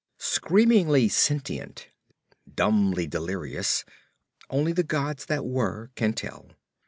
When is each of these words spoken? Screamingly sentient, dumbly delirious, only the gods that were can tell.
Screamingly 0.17 1.09
sentient, 1.09 1.89
dumbly 2.51 3.05
delirious, 3.05 3.85
only 4.49 4.71
the 4.73 4.81
gods 4.81 5.27
that 5.27 5.45
were 5.45 5.91
can 5.93 6.13
tell. 6.13 6.49